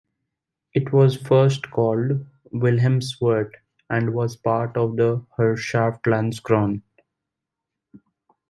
It 0.73 0.91
was 0.91 1.15
first 1.15 1.69
called 1.69 2.25
"Wilhelmswert" 2.51 3.51
and 3.87 4.15
was 4.15 4.35
part 4.35 4.75
of 4.75 4.95
the 4.95 5.23
Herrschaft 5.37 6.05
Landskron. 6.05 6.81